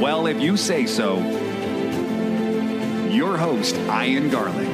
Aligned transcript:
Well, 0.00 0.26
if 0.28 0.40
you 0.40 0.56
say 0.56 0.86
so, 0.86 1.18
your 3.10 3.36
host, 3.36 3.76
Ian 3.76 4.30
Garlic. 4.30 4.66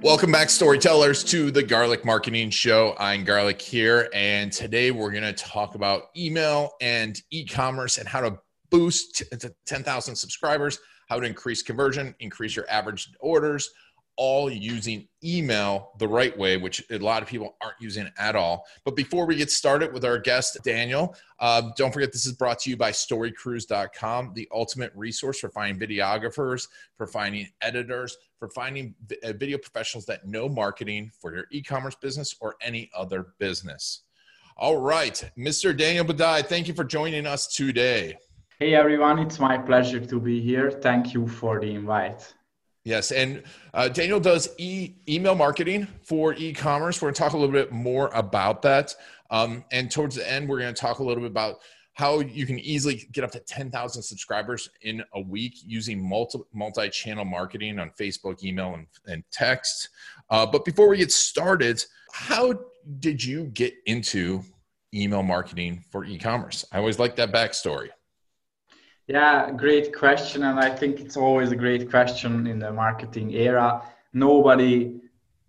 Welcome 0.00 0.30
back, 0.30 0.48
storytellers, 0.48 1.24
to 1.24 1.50
the 1.50 1.64
Garlic 1.64 2.04
Marketing 2.04 2.50
Show. 2.50 2.94
I'm 3.00 3.24
Garlic 3.24 3.60
here, 3.60 4.08
and 4.14 4.52
today 4.52 4.92
we're 4.92 5.10
going 5.10 5.24
to 5.24 5.32
talk 5.32 5.74
about 5.74 6.04
email 6.16 6.74
and 6.80 7.20
e 7.32 7.44
commerce 7.46 7.98
and 7.98 8.06
how 8.06 8.20
to 8.20 8.38
boost 8.70 9.24
to 9.32 9.52
10,000 9.66 10.14
subscribers, 10.14 10.78
how 11.08 11.18
to 11.18 11.26
increase 11.26 11.64
conversion, 11.64 12.14
increase 12.20 12.54
your 12.54 12.70
average 12.70 13.10
orders, 13.18 13.70
all 14.20 14.50
using 14.50 15.08
email 15.24 15.92
the 15.98 16.06
right 16.06 16.36
way, 16.36 16.58
which 16.58 16.84
a 16.90 16.98
lot 16.98 17.22
of 17.22 17.28
people 17.28 17.56
aren't 17.62 17.80
using 17.80 18.06
at 18.18 18.36
all. 18.36 18.66
But 18.84 18.94
before 18.94 19.24
we 19.24 19.34
get 19.34 19.50
started 19.50 19.94
with 19.94 20.04
our 20.04 20.18
guest, 20.18 20.58
Daniel, 20.62 21.16
uh, 21.38 21.70
don't 21.74 21.90
forget 21.90 22.12
this 22.12 22.26
is 22.26 22.34
brought 22.34 22.58
to 22.60 22.70
you 22.70 22.76
by 22.76 22.90
storycrews.com, 22.90 24.32
the 24.34 24.46
ultimate 24.52 24.92
resource 24.94 25.40
for 25.40 25.48
finding 25.48 25.80
videographers, 25.80 26.68
for 26.98 27.06
finding 27.06 27.48
editors, 27.62 28.18
for 28.38 28.50
finding 28.50 28.94
uh, 29.24 29.32
video 29.32 29.56
professionals 29.56 30.04
that 30.04 30.26
know 30.26 30.50
marketing 30.50 31.10
for 31.18 31.34
your 31.34 31.46
e 31.50 31.62
commerce 31.62 31.94
business 31.94 32.36
or 32.42 32.56
any 32.60 32.90
other 32.94 33.28
business. 33.38 34.02
All 34.58 34.76
right, 34.76 35.30
Mr. 35.38 35.74
Daniel 35.74 36.04
Budai, 36.04 36.44
thank 36.44 36.68
you 36.68 36.74
for 36.74 36.84
joining 36.84 37.24
us 37.24 37.46
today. 37.46 38.18
Hey 38.58 38.74
everyone, 38.74 39.18
it's 39.18 39.40
my 39.40 39.56
pleasure 39.56 39.98
to 39.98 40.20
be 40.20 40.42
here. 40.42 40.70
Thank 40.70 41.14
you 41.14 41.26
for 41.26 41.58
the 41.58 41.72
invite. 41.72 42.34
Yes, 42.84 43.12
and 43.12 43.42
uh, 43.74 43.88
Daniel 43.88 44.20
does 44.20 44.48
e- 44.56 44.94
email 45.06 45.34
marketing 45.34 45.86
for 46.02 46.34
e-commerce. 46.34 47.00
We're 47.00 47.06
going 47.06 47.14
to 47.14 47.20
talk 47.20 47.32
a 47.34 47.36
little 47.36 47.52
bit 47.52 47.72
more 47.72 48.10
about 48.14 48.62
that, 48.62 48.94
um, 49.30 49.64
and 49.70 49.90
towards 49.90 50.16
the 50.16 50.30
end, 50.30 50.48
we're 50.48 50.60
going 50.60 50.74
to 50.74 50.80
talk 50.80 50.98
a 50.98 51.04
little 51.04 51.22
bit 51.22 51.30
about 51.30 51.56
how 51.92 52.20
you 52.20 52.46
can 52.46 52.58
easily 52.58 53.06
get 53.12 53.22
up 53.22 53.30
to 53.32 53.40
ten 53.40 53.70
thousand 53.70 54.02
subscribers 54.02 54.70
in 54.80 55.04
a 55.12 55.20
week 55.20 55.58
using 55.66 56.02
multi 56.02 56.38
multi-channel 56.54 57.26
marketing 57.26 57.78
on 57.78 57.90
Facebook, 57.90 58.42
email, 58.42 58.74
and, 58.74 58.86
and 59.06 59.24
text. 59.30 59.90
Uh, 60.30 60.46
but 60.46 60.64
before 60.64 60.88
we 60.88 60.96
get 60.96 61.12
started, 61.12 61.84
how 62.12 62.58
did 63.00 63.22
you 63.22 63.44
get 63.48 63.74
into 63.84 64.42
email 64.94 65.22
marketing 65.22 65.84
for 65.90 66.04
e-commerce? 66.06 66.64
I 66.72 66.78
always 66.78 66.98
like 66.98 67.14
that 67.16 67.30
backstory. 67.30 67.90
Yeah, 69.10 69.50
great 69.50 69.92
question. 69.92 70.44
And 70.44 70.60
I 70.60 70.70
think 70.70 71.00
it's 71.00 71.16
always 71.16 71.50
a 71.50 71.56
great 71.56 71.90
question 71.90 72.46
in 72.46 72.60
the 72.60 72.72
marketing 72.72 73.32
era. 73.32 73.82
Nobody 74.12 75.00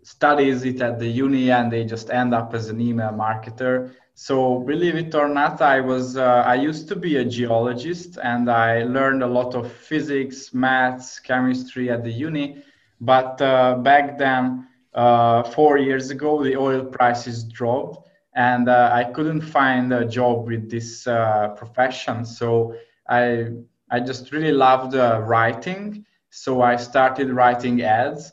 studies 0.02 0.66
it 0.66 0.81
at 0.81 0.98
the 0.98 1.06
uni 1.06 1.52
and 1.52 1.72
they 1.72 1.86
just 1.86 2.09
end 2.09 2.34
up 2.34 2.56
as 2.56 2.70
an 2.70 2.81
email 2.81 3.12
marketer. 3.12 3.92
So 4.16 4.62
believe 4.62 4.95
it 4.95 5.14
or 5.14 5.28
not, 5.30 5.62
I 5.62 5.80
was 5.80 6.18
uh, 6.18 6.42
I 6.44 6.56
used 6.56 6.88
to 6.88 6.95
be 6.95 7.18
a 7.18 7.23
geologist 7.23 8.18
and 8.24 8.50
I 8.50 8.81
learned 8.81 9.22
a 9.22 9.28
lot 9.28 9.53
of 9.53 9.72
physics, 9.72 10.56
maths, 10.56 11.19
chemistry 11.19 11.91
at 11.91 12.03
the 12.03 12.12
uni. 12.12 12.64
But 13.00 13.40
uh, 13.44 13.75
back 13.75 14.18
then, 14.18 14.66
uh, 14.96 15.44
four 15.44 15.78
years 15.78 16.09
ago, 16.09 16.44
the 16.44 16.56
oil 16.58 16.84
prices 16.84 17.44
dropped 17.44 18.09
and 18.34 18.68
uh, 18.68 18.90
I 18.91 19.03
couldn't 19.03 19.41
find 19.41 19.94
a 19.94 20.03
job 20.03 20.47
with 20.47 20.72
this 20.72 21.06
uh, 21.06 21.50
profession. 21.50 22.25
So 22.25 22.74
I 23.11 23.47
I 23.89 23.99
just 23.99 24.31
really 24.31 24.53
loved 24.53 24.95
uh, 24.95 25.22
writing, 25.25 26.05
so 26.29 26.61
I 26.61 26.77
started 26.77 27.29
writing 27.29 27.81
ads 27.81 28.31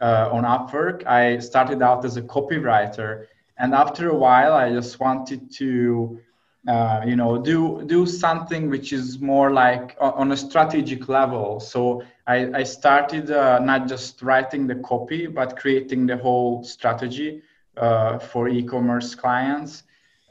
uh, 0.00 0.30
on 0.32 0.44
Upwork. 0.44 1.06
I 1.06 1.38
started 1.40 1.82
out 1.82 2.04
as 2.06 2.16
a 2.16 2.22
copywriter, 2.22 3.26
and 3.58 3.74
after 3.74 4.08
a 4.08 4.16
while, 4.16 4.54
I 4.54 4.72
just 4.72 4.98
wanted 4.98 5.52
to, 5.58 6.20
uh, 6.66 7.02
you 7.06 7.16
know, 7.16 7.36
do 7.36 7.84
do 7.84 8.06
something 8.06 8.70
which 8.70 8.94
is 8.94 9.20
more 9.20 9.50
like 9.52 9.94
on 10.00 10.32
a 10.32 10.36
strategic 10.36 11.08
level. 11.08 11.60
So 11.60 12.02
I, 12.26 12.60
I 12.60 12.62
started 12.62 13.30
uh, 13.30 13.58
not 13.58 13.88
just 13.88 14.22
writing 14.22 14.66
the 14.66 14.76
copy, 14.76 15.26
but 15.26 15.58
creating 15.58 16.06
the 16.06 16.16
whole 16.16 16.64
strategy 16.64 17.42
uh, 17.76 18.18
for 18.18 18.48
e-commerce 18.48 19.14
clients 19.14 19.82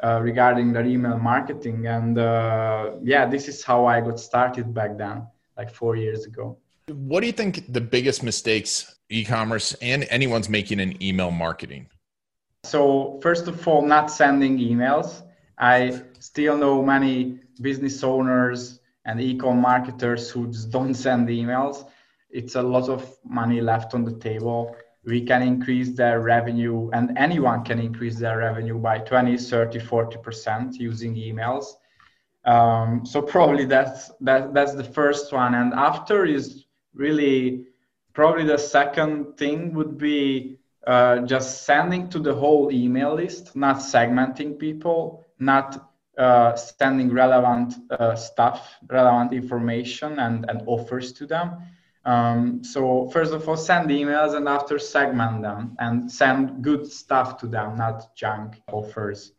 uh, 0.03 0.19
regarding 0.21 0.73
their 0.73 0.85
email 0.85 1.17
marketing. 1.17 1.87
And 1.87 2.17
uh, 2.17 2.91
yeah, 3.01 3.25
this 3.25 3.47
is 3.47 3.63
how 3.63 3.85
I 3.85 4.01
got 4.01 4.19
started 4.19 4.73
back 4.73 4.97
then, 4.97 5.25
like 5.57 5.73
four 5.73 5.95
years 5.95 6.25
ago. 6.25 6.57
What 6.89 7.21
do 7.21 7.27
you 7.27 7.33
think 7.33 7.71
the 7.71 7.81
biggest 7.81 8.21
mistakes 8.23 8.95
e-commerce 9.09 9.73
and 9.75 10.05
anyone's 10.09 10.49
making 10.49 10.81
in 10.81 11.01
email 11.01 11.31
marketing? 11.31 11.87
So, 12.65 13.19
first 13.21 13.47
of 13.47 13.65
all, 13.67 13.81
not 13.81 14.11
sending 14.11 14.57
emails. 14.57 15.23
I 15.57 16.01
still 16.19 16.57
know 16.57 16.83
many 16.83 17.39
business 17.61 18.03
owners 18.03 18.79
and 19.05 19.21
e-com 19.21 19.61
marketers 19.61 20.29
who 20.29 20.47
just 20.47 20.69
don't 20.71 20.93
send 20.93 21.29
emails. 21.29 21.85
It's 22.29 22.55
a 22.55 22.61
lot 22.61 22.89
of 22.89 23.17
money 23.23 23.61
left 23.61 23.93
on 23.93 24.03
the 24.03 24.17
table. 24.17 24.75
We 25.05 25.25
can 25.25 25.41
increase 25.41 25.91
their 25.91 26.21
revenue, 26.21 26.89
and 26.91 27.17
anyone 27.17 27.63
can 27.63 27.79
increase 27.79 28.17
their 28.17 28.37
revenue 28.37 28.77
by 28.79 28.99
20, 28.99 29.37
30, 29.37 29.79
40% 29.79 30.73
using 30.79 31.15
emails. 31.15 31.65
Um, 32.45 33.05
so 33.05 33.21
probably 33.21 33.65
that's 33.65 34.11
that, 34.21 34.53
that's 34.53 34.73
the 34.73 34.83
first 34.83 35.31
one. 35.31 35.55
And 35.55 35.73
after 35.73 36.25
is 36.25 36.65
really 36.93 37.65
probably 38.13 38.45
the 38.45 38.57
second 38.57 39.37
thing 39.37 39.73
would 39.73 39.97
be 39.97 40.57
uh, 40.85 41.19
just 41.19 41.63
sending 41.63 42.09
to 42.09 42.19
the 42.19 42.33
whole 42.33 42.71
email 42.71 43.15
list, 43.15 43.55
not 43.55 43.77
segmenting 43.77 44.59
people, 44.59 45.25
not 45.39 45.89
uh, 46.17 46.55
sending 46.55 47.11
relevant 47.11 47.73
uh, 47.91 48.15
stuff, 48.15 48.77
relevant 48.89 49.33
information 49.33 50.19
and, 50.19 50.45
and 50.49 50.61
offers 50.67 51.13
to 51.13 51.25
them. 51.25 51.57
Um, 52.05 52.63
so 52.63 53.09
first 53.09 53.33
of 53.33 53.47
all, 53.47 53.55
send 53.55 53.89
emails 53.89 54.35
and 54.35 54.47
after 54.47 54.77
segment 54.77 55.41
them 55.41 55.75
and 55.79 56.11
send 56.11 56.61
good 56.61 56.91
stuff 56.91 57.37
to 57.39 57.47
them, 57.47 57.77
not 57.77 58.15
junk 58.15 58.61
offers. 58.71 59.31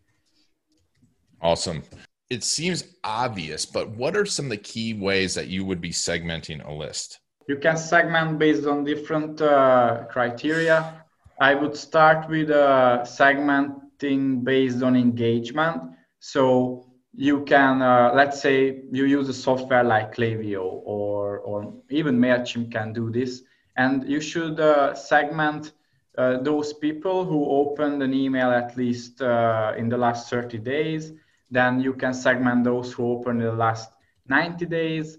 Awesome. 1.43 1.83
It 2.31 2.43
seems 2.43 2.85
obvious, 3.05 3.67
but 3.67 3.91
what 3.91 4.17
are 4.17 4.25
some 4.25 4.47
of 4.47 4.51
the 4.51 4.57
key 4.57 4.95
ways 4.95 5.35
that 5.35 5.49
you 5.49 5.65
would 5.67 5.81
be 5.81 5.91
segmenting 5.91 6.67
a 6.67 6.73
list? 6.73 7.21
You 7.47 7.57
can 7.57 7.77
segment 7.77 8.39
based 8.39 8.67
on 8.67 8.85
different 8.85 9.43
uh, 9.43 10.05
criteria. 10.11 11.05
I 11.39 11.55
would 11.55 11.77
start 11.77 12.31
with 12.31 12.51
uh, 12.51 13.03
segmenting 13.05 14.43
based 14.43 14.83
on 14.83 14.97
engagement. 14.97 15.83
So 16.21 16.94
you 17.17 17.45
can, 17.45 17.83
uh, 17.83 18.13
let's 18.15 18.41
say, 18.41 18.83
you 18.91 19.05
use 19.05 19.29
a 19.29 19.35
software 19.35 19.85
like 19.85 20.15
Klaviyo 20.15 20.81
or 20.85 21.39
or 21.39 21.75
even 21.91 22.19
Mailchimp 22.19 22.73
can 22.73 22.93
do 22.93 23.11
this, 23.11 23.43
and 23.77 24.09
you 24.09 24.21
should 24.21 24.59
uh, 24.61 24.95
segment 24.95 25.73
uh, 26.17 26.39
those 26.39 26.73
people 26.73 27.25
who 27.25 27.45
opened 27.51 28.03
an 28.03 28.15
email 28.15 28.51
at 28.51 28.77
least 28.77 29.21
uh, 29.21 29.72
in 29.77 29.89
the 29.89 29.97
last 29.97 30.31
30 30.31 30.59
days. 30.59 31.13
Then 31.51 31.81
you 31.81 31.95
can 31.95 32.15
segment 32.15 32.65
those 32.65 32.93
who 32.93 33.11
opened 33.13 33.41
in 33.41 33.47
the 33.47 33.53
last 33.53 33.91
90 34.28 34.67
days 34.67 35.19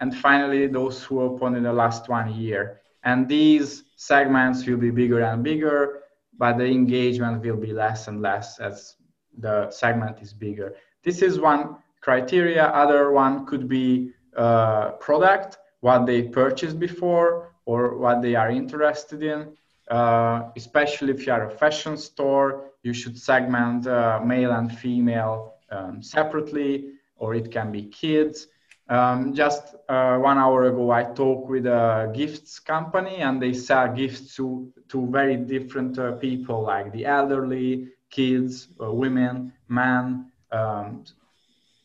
and 0.00 0.14
finally 0.14 0.66
those 0.66 1.02
who 1.02 1.20
opened 1.20 1.56
in 1.56 1.62
the 1.62 1.72
last 1.72 2.08
one 2.08 2.32
year. 2.34 2.80
And 3.04 3.28
these 3.28 3.84
segments 3.96 4.66
will 4.66 4.76
be 4.76 4.90
bigger 4.90 5.20
and 5.20 5.42
bigger, 5.42 6.02
but 6.38 6.58
the 6.58 6.66
engagement 6.66 7.44
will 7.44 7.56
be 7.56 7.72
less 7.72 8.08
and 8.08 8.20
less 8.20 8.58
as 8.58 8.96
the 9.38 9.70
segment 9.70 10.20
is 10.20 10.32
bigger. 10.32 10.74
This 11.06 11.22
is 11.22 11.38
one 11.38 11.76
criteria. 12.00 12.64
Other 12.66 13.12
one 13.12 13.46
could 13.46 13.68
be 13.68 14.10
uh, 14.36 14.90
product, 15.06 15.58
what 15.78 16.04
they 16.04 16.22
purchased 16.22 16.80
before 16.80 17.54
or 17.64 17.96
what 17.96 18.22
they 18.22 18.34
are 18.34 18.50
interested 18.50 19.22
in. 19.22 19.56
Uh, 19.88 20.50
especially 20.56 21.12
if 21.12 21.24
you 21.24 21.32
are 21.32 21.46
a 21.46 21.50
fashion 21.50 21.96
store, 21.96 22.72
you 22.82 22.92
should 22.92 23.16
segment 23.16 23.86
uh, 23.86 24.20
male 24.24 24.50
and 24.50 24.76
female 24.76 25.54
um, 25.70 26.02
separately, 26.02 26.94
or 27.18 27.36
it 27.36 27.52
can 27.52 27.70
be 27.70 27.84
kids. 27.84 28.48
Um, 28.88 29.32
just 29.32 29.76
uh, 29.88 30.16
one 30.18 30.38
hour 30.38 30.64
ago, 30.64 30.90
I 30.90 31.04
talked 31.04 31.48
with 31.48 31.66
a 31.66 32.10
gifts 32.16 32.58
company, 32.58 33.18
and 33.18 33.40
they 33.40 33.52
sell 33.52 33.94
gifts 33.94 34.34
to 34.36 34.72
to 34.88 35.06
very 35.08 35.36
different 35.36 36.00
uh, 36.00 36.12
people, 36.12 36.62
like 36.62 36.90
the 36.90 37.06
elderly, 37.06 37.90
kids, 38.10 38.68
uh, 38.82 38.90
women, 38.90 39.52
men, 39.68 40.32
um, 40.52 41.04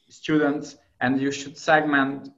students, 0.09 0.77
and 0.99 1.19
you 1.19 1.31
should 1.31 1.57
segment 1.57 2.29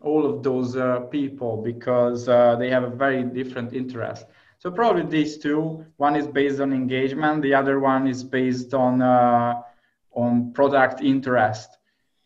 all 0.00 0.24
of 0.24 0.42
those 0.42 0.76
uh, 0.76 1.00
people 1.10 1.56
because 1.56 2.28
uh, 2.28 2.56
they 2.56 2.70
have 2.70 2.84
a 2.84 2.90
very 2.90 3.24
different 3.24 3.72
interest. 3.72 4.26
So 4.58 4.70
probably 4.70 5.04
these 5.04 5.38
two. 5.38 5.84
One 5.96 6.16
is 6.16 6.26
based 6.26 6.60
on 6.60 6.72
engagement. 6.72 7.42
The 7.42 7.54
other 7.54 7.78
one 7.80 8.06
is 8.08 8.24
based 8.24 8.74
on 8.74 9.02
uh, 9.02 9.62
on 10.12 10.52
product 10.52 11.00
interest. 11.00 11.78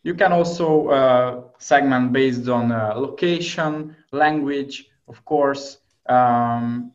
You 0.03 0.15
can 0.15 0.33
also 0.33 0.87
uh, 0.87 1.41
segment 1.59 2.11
based 2.11 2.47
on 2.49 2.71
uh, 2.71 2.93
location, 2.95 3.95
language, 4.11 4.89
of 5.07 5.23
course. 5.25 5.77
Um, 6.09 6.91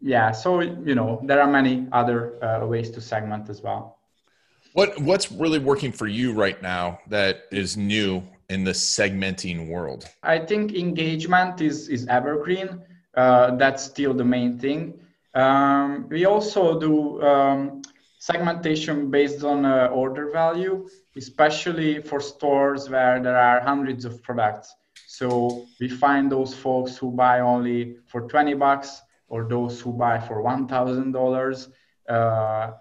yeah, 0.00 0.30
so 0.32 0.60
you 0.60 0.94
know 0.94 1.20
there 1.24 1.40
are 1.40 1.50
many 1.50 1.86
other 1.92 2.42
uh, 2.44 2.66
ways 2.66 2.90
to 2.90 3.00
segment 3.00 3.48
as 3.48 3.62
well. 3.62 3.98
What 4.74 4.98
what's 5.00 5.30
really 5.30 5.58
working 5.58 5.92
for 5.92 6.06
you 6.06 6.32
right 6.32 6.60
now 6.62 6.98
that 7.08 7.44
is 7.52 7.76
new 7.76 8.22
in 8.48 8.64
the 8.64 8.72
segmenting 8.72 9.68
world? 9.68 10.08
I 10.22 10.38
think 10.38 10.74
engagement 10.74 11.60
is 11.60 11.88
is 11.88 12.06
evergreen. 12.08 12.82
Uh, 13.14 13.56
that's 13.56 13.82
still 13.84 14.14
the 14.14 14.24
main 14.24 14.58
thing. 14.58 14.98
Um, 15.34 16.08
we 16.08 16.24
also 16.24 16.80
do 16.80 17.20
um, 17.22 17.82
segmentation 18.18 19.10
based 19.10 19.44
on 19.44 19.66
uh, 19.66 19.88
order 19.92 20.30
value, 20.30 20.88
especially 21.16 22.00
for 22.00 22.20
stores 22.20 22.88
where 22.88 23.20
there 23.22 23.36
are 23.36 23.60
hundreds 23.60 24.04
of 24.06 24.22
products. 24.22 24.74
So 25.06 25.66
we 25.80 25.88
find 25.88 26.32
those 26.32 26.54
folks 26.54 26.96
who 26.96 27.10
buy 27.10 27.40
only 27.40 27.96
for 28.06 28.22
20 28.22 28.54
bucks 28.54 29.02
or 29.28 29.48
those 29.48 29.80
who 29.80 29.92
buy 29.92 30.18
for 30.18 30.42
$1,000. 30.42 31.68
Uh, 32.08 32.72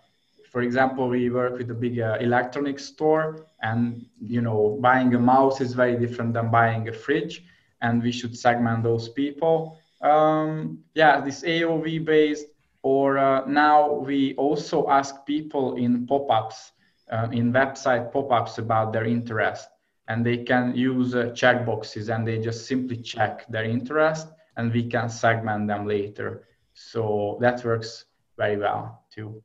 for 0.51 0.61
example, 0.63 1.07
we 1.07 1.29
work 1.29 1.57
with 1.57 1.71
a 1.71 1.73
big 1.73 1.97
uh, 2.01 2.17
electronics 2.19 2.83
store 2.83 3.47
and, 3.61 4.05
you 4.19 4.41
know, 4.41 4.77
buying 4.81 5.15
a 5.15 5.19
mouse 5.19 5.61
is 5.61 5.71
very 5.71 5.95
different 5.95 6.33
than 6.33 6.51
buying 6.51 6.89
a 6.89 6.93
fridge 6.93 7.45
and 7.81 8.03
we 8.03 8.11
should 8.11 8.37
segment 8.37 8.83
those 8.83 9.07
people. 9.07 9.79
Um, 10.01 10.79
yeah, 10.93 11.21
this 11.21 11.43
AOV 11.43 12.03
based 12.03 12.47
or 12.83 13.17
uh, 13.17 13.45
now 13.45 13.93
we 13.93 14.35
also 14.35 14.89
ask 14.89 15.25
people 15.25 15.75
in 15.75 16.05
pop-ups, 16.05 16.73
uh, 17.09 17.29
in 17.31 17.53
website 17.53 18.11
pop-ups 18.11 18.57
about 18.57 18.91
their 18.91 19.05
interest 19.05 19.69
and 20.09 20.25
they 20.25 20.39
can 20.39 20.75
use 20.75 21.15
uh, 21.15 21.27
checkboxes 21.27 22.13
and 22.13 22.27
they 22.27 22.39
just 22.39 22.67
simply 22.67 22.97
check 22.97 23.45
their 23.47 23.63
interest 23.63 24.27
and 24.57 24.73
we 24.73 24.83
can 24.83 25.07
segment 25.07 25.67
them 25.69 25.87
later. 25.87 26.43
So 26.73 27.37
that 27.39 27.63
works 27.63 28.03
very 28.37 28.57
well 28.57 29.05
too. 29.09 29.41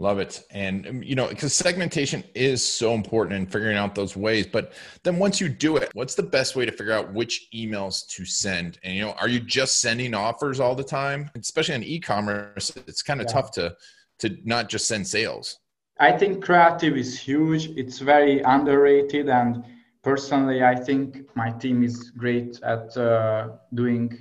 Love 0.00 0.20
it. 0.20 0.44
And, 0.52 0.86
um, 0.86 1.02
you 1.02 1.16
know, 1.16 1.26
because 1.26 1.52
segmentation 1.52 2.22
is 2.34 2.64
so 2.64 2.94
important 2.94 3.40
in 3.40 3.46
figuring 3.46 3.76
out 3.76 3.96
those 3.96 4.16
ways. 4.16 4.46
But 4.46 4.72
then 5.02 5.18
once 5.18 5.40
you 5.40 5.48
do 5.48 5.76
it, 5.76 5.90
what's 5.94 6.14
the 6.14 6.22
best 6.22 6.54
way 6.54 6.64
to 6.66 6.70
figure 6.72 6.92
out 6.92 7.12
which 7.12 7.48
emails 7.52 8.06
to 8.08 8.24
send? 8.24 8.78
And, 8.84 8.94
you 8.94 9.02
know, 9.02 9.12
are 9.12 9.28
you 9.28 9.40
just 9.40 9.80
sending 9.80 10.14
offers 10.14 10.60
all 10.60 10.76
the 10.76 10.84
time? 10.84 11.30
Especially 11.36 11.74
in 11.74 11.82
e 11.82 11.98
commerce, 11.98 12.70
it's 12.86 13.02
kind 13.02 13.20
of 13.20 13.26
yeah. 13.26 13.32
tough 13.32 13.50
to, 13.52 13.76
to 14.20 14.36
not 14.44 14.68
just 14.68 14.86
send 14.86 15.06
sales. 15.06 15.58
I 15.98 16.12
think 16.12 16.44
creative 16.44 16.96
is 16.96 17.18
huge. 17.18 17.70
It's 17.76 17.98
very 17.98 18.40
underrated. 18.42 19.28
And 19.28 19.64
personally, 20.04 20.62
I 20.62 20.76
think 20.76 21.34
my 21.34 21.50
team 21.50 21.82
is 21.82 22.10
great 22.10 22.60
at 22.62 22.96
uh, 22.96 23.48
doing 23.74 24.16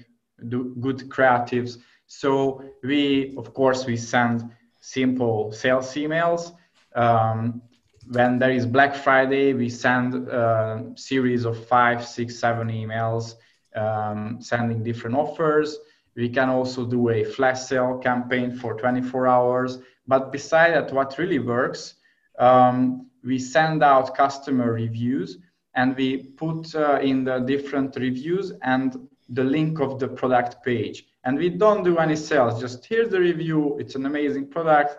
do 0.50 0.76
good 0.80 1.08
creatives. 1.10 1.78
So 2.08 2.64
we, 2.84 3.36
of 3.38 3.54
course, 3.54 3.86
we 3.86 3.98
send 3.98 4.50
simple 4.88 5.52
sales 5.52 5.94
emails. 5.96 6.54
Um, 6.96 7.62
when 8.10 8.40
there 8.40 8.52
is 8.52 8.66
Black 8.66 8.96
Friday, 8.96 9.54
we 9.54 9.70
send 9.70 10.30
a 10.30 10.94
series 10.96 11.44
of 11.44 11.68
five, 11.68 12.08
six, 12.08 12.40
seven 12.40 12.70
emails 12.70 13.36
um, 13.76 14.38
sending 14.40 14.84
different 14.84 15.18
offers. 15.18 15.78
We 16.16 16.30
can 16.30 16.50
also 16.50 16.86
do 16.86 17.10
a 17.10 17.26
flash 17.26 17.62
sale 17.64 17.98
campaign 17.98 18.56
for 18.56 18.76
24 18.76 19.28
hours. 19.28 19.80
But 20.08 20.32
beside 20.32 20.74
that, 20.74 20.94
what 20.94 21.18
really 21.18 21.40
works, 21.40 21.96
um, 22.40 23.08
we 23.26 23.40
send 23.40 23.84
out 23.84 24.16
customer 24.16 24.72
reviews 24.72 25.38
and 25.76 25.98
we 25.98 26.18
put 26.38 26.74
uh, 26.76 27.00
in 27.02 27.26
the 27.26 27.40
different 27.40 27.98
reviews 27.98 28.54
and 28.62 28.96
the 29.30 29.44
link 29.44 29.82
of 29.82 30.00
the 30.00 30.08
product 30.08 30.64
page. 30.64 31.06
And 31.28 31.38
we 31.38 31.50
don't 31.50 31.84
do 31.84 31.98
any 31.98 32.16
sales, 32.16 32.58
just 32.62 32.86
here's 32.86 33.10
the 33.10 33.20
review, 33.20 33.76
it's 33.82 33.96
an 33.96 34.06
amazing 34.06 34.48
product, 34.48 34.96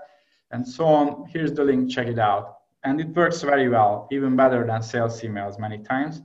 and 0.51 0.69
so 0.69 0.85
on. 0.85 1.27
Here's 1.27 1.55
the 1.55 1.65
link, 1.65 1.91
check 1.91 2.07
it 2.07 2.19
out. 2.19 2.59
And 2.85 3.01
it 3.01 3.09
works 3.17 3.41
very 3.41 3.71
well, 3.71 4.07
even 4.13 4.37
better 4.37 4.67
than 4.67 4.83
sales 4.83 5.23
emails 5.23 5.59
many 5.59 5.79
times. 5.79 6.21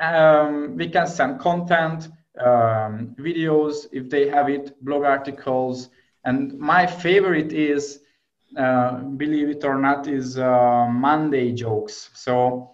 Um, 0.00 0.74
we 0.74 0.88
can 0.88 1.06
send 1.06 1.38
content, 1.38 2.08
um, 2.38 3.14
videos 3.18 3.88
if 3.92 4.08
they 4.08 4.26
have 4.30 4.48
it, 4.48 4.82
blog 4.82 5.04
articles. 5.04 5.90
And 6.24 6.58
my 6.58 6.86
favorite 6.86 7.52
is, 7.52 8.00
uh, 8.56 9.00
believe 9.00 9.50
it 9.50 9.64
or 9.66 9.76
not, 9.76 10.08
is 10.08 10.38
uh, 10.38 10.86
Monday 10.90 11.52
jokes. 11.52 12.08
So 12.14 12.70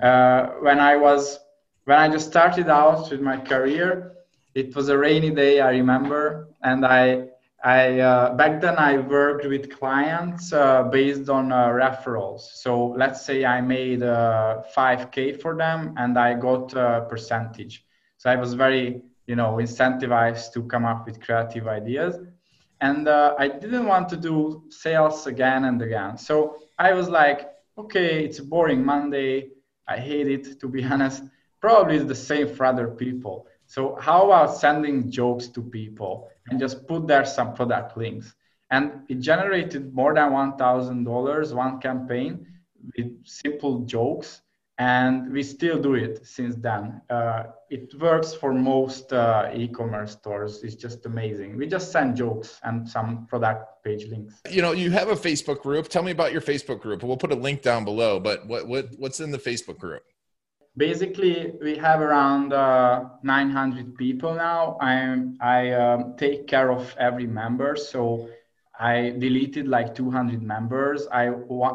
uh, 0.00 0.46
when 0.60 0.78
I 0.78 0.94
was 0.94 1.40
when 1.86 1.98
I 1.98 2.08
just 2.08 2.28
started 2.28 2.68
out 2.68 3.10
with 3.10 3.20
my 3.20 3.38
career, 3.38 4.12
it 4.54 4.74
was 4.74 4.88
a 4.88 4.98
rainy 4.98 5.30
day, 5.30 5.60
I 5.60 5.70
remember, 5.70 6.48
and 6.62 6.84
I, 6.84 7.28
I 7.64 8.00
uh, 8.00 8.34
back 8.34 8.60
then 8.60 8.76
I 8.78 8.98
worked 8.98 9.46
with 9.46 9.70
clients 9.76 10.52
uh, 10.52 10.84
based 10.84 11.28
on 11.28 11.52
uh, 11.52 11.68
referrals. 11.68 12.40
So 12.40 12.88
let's 12.96 13.24
say 13.24 13.44
I 13.44 13.60
made 13.60 14.00
5k 14.00 15.34
uh, 15.34 15.38
for 15.38 15.56
them, 15.56 15.94
and 15.96 16.18
I 16.18 16.34
got 16.34 16.74
a 16.74 17.06
percentage. 17.08 17.84
So 18.16 18.30
I 18.30 18.36
was 18.36 18.54
very, 18.54 19.02
you 19.26 19.36
know, 19.36 19.54
incentivized 19.54 20.52
to 20.54 20.62
come 20.62 20.84
up 20.84 21.06
with 21.06 21.20
creative 21.20 21.68
ideas, 21.68 22.16
and 22.80 23.08
uh, 23.08 23.34
I 23.38 23.48
didn't 23.48 23.86
want 23.86 24.08
to 24.10 24.16
do 24.16 24.64
sales 24.70 25.26
again 25.26 25.64
and 25.64 25.80
again. 25.82 26.16
So 26.16 26.56
I 26.78 26.92
was 26.94 27.08
like, 27.08 27.50
okay, 27.76 28.24
it's 28.24 28.38
a 28.38 28.44
boring 28.44 28.84
Monday. 28.84 29.50
I 29.86 29.96
hate 29.98 30.28
it, 30.28 30.60
to 30.60 30.68
be 30.68 30.84
honest 30.92 31.22
probably 31.60 31.96
it's 31.96 32.06
the 32.06 32.14
same 32.14 32.48
for 32.54 32.66
other 32.66 32.88
people. 32.88 33.46
So 33.68 33.98
how 34.00 34.24
about 34.24 34.56
sending 34.56 35.10
jokes 35.10 35.46
to 35.48 35.60
people 35.62 36.30
and 36.48 36.58
just 36.58 36.88
put 36.88 37.06
there 37.06 37.26
some 37.26 37.52
product 37.52 37.98
links? 37.98 38.34
And 38.70 39.02
it 39.10 39.20
generated 39.20 39.94
more 39.94 40.14
than 40.14 40.30
$1,000 40.30 41.54
one 41.54 41.78
campaign 41.78 42.46
with 42.96 43.12
simple 43.26 43.80
jokes. 43.80 44.40
And 44.78 45.30
we 45.32 45.42
still 45.42 45.78
do 45.78 45.94
it 45.94 46.24
since 46.26 46.54
then. 46.56 47.02
Uh, 47.10 47.42
it 47.68 47.92
works 48.00 48.32
for 48.32 48.54
most 48.54 49.12
uh, 49.12 49.50
e-commerce 49.52 50.12
stores. 50.12 50.62
It's 50.62 50.76
just 50.76 51.04
amazing. 51.04 51.58
We 51.58 51.66
just 51.66 51.92
send 51.92 52.16
jokes 52.16 52.60
and 52.62 52.88
some 52.88 53.26
product 53.26 53.84
page 53.84 54.06
links. 54.06 54.40
You 54.48 54.62
know, 54.62 54.72
you 54.72 54.90
have 54.92 55.08
a 55.08 55.16
Facebook 55.16 55.60
group. 55.62 55.88
Tell 55.88 56.04
me 56.04 56.12
about 56.12 56.32
your 56.32 56.40
Facebook 56.40 56.80
group. 56.80 57.02
We'll 57.02 57.16
put 57.16 57.32
a 57.32 57.36
link 57.36 57.60
down 57.60 57.84
below. 57.84 58.20
But 58.20 58.46
what 58.46 58.68
what 58.68 58.90
what's 58.98 59.18
in 59.20 59.32
the 59.32 59.38
Facebook 59.38 59.78
group? 59.78 60.04
Basically 60.78 61.54
we 61.60 61.76
have 61.76 62.00
around 62.00 62.52
uh, 62.54 63.04
900 63.22 63.96
people 63.96 64.34
now. 64.34 64.78
I 64.80 65.24
i 65.40 65.72
um, 65.72 66.14
take 66.16 66.46
care 66.46 66.70
of 66.72 66.94
every 66.98 67.26
member. 67.26 67.76
So 67.76 68.28
i 68.80 69.10
deleted 69.18 69.66
like 69.68 69.94
200 69.94 70.42
members. 70.42 71.08
I 71.12 71.32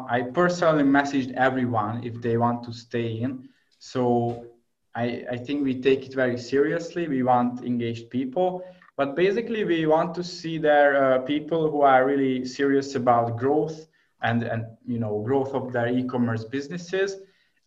i 0.08 0.22
personally 0.22 0.84
messaged 0.84 1.32
everyone 1.34 2.02
if 2.04 2.20
they 2.22 2.36
want 2.38 2.64
to 2.64 2.72
stay 2.72 3.08
in. 3.24 3.48
So 3.78 4.46
i 4.94 5.06
i 5.30 5.36
think 5.36 5.64
we 5.64 5.74
take 5.80 6.06
it 6.06 6.14
very 6.14 6.38
seriously. 6.38 7.08
We 7.08 7.22
want 7.22 7.64
engaged 7.64 8.10
people. 8.10 8.64
But 8.96 9.16
basically 9.16 9.64
we 9.64 9.86
want 9.86 10.14
to 10.14 10.24
see 10.24 10.56
there 10.58 10.92
uh, 11.04 11.18
people 11.34 11.70
who 11.70 11.82
are 11.82 12.06
really 12.06 12.44
serious 12.44 12.94
about 12.94 13.36
growth 13.42 13.86
and 14.22 14.42
and 14.42 14.64
you 14.86 14.98
know 14.98 15.14
growth 15.28 15.52
of 15.54 15.72
their 15.72 15.88
e-commerce 15.88 16.44
businesses 16.56 17.10